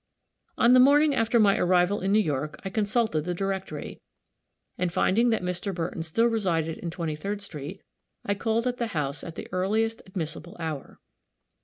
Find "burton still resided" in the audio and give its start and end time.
5.75-6.79